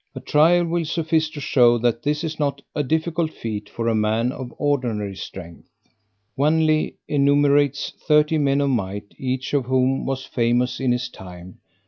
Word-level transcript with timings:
A 0.15 0.19
trial 0.19 0.65
will 0.65 0.83
suffice 0.83 1.29
to 1.29 1.39
show 1.39 1.77
that 1.77 2.01
this 2.01 2.23
is 2.23 2.39
not 2.39 2.63
a 2.73 2.81
difficult 2.81 3.31
feat 3.31 3.69
for 3.69 3.87
a 3.87 3.93
man 3.93 4.31
of 4.31 4.51
ordinary 4.57 5.15
strength. 5.15 5.69
Wanley 6.35 6.95
enumerates 7.07 7.93
thirty 8.07 8.39
men 8.39 8.61
of 8.61 8.71
might, 8.71 9.13
each 9.19 9.53
of 9.53 9.65
whom 9.65 10.07
was 10.07 10.25
famous 10.25 10.79
in 10.79 10.91
his 10.91 11.07
time. 11.07 11.59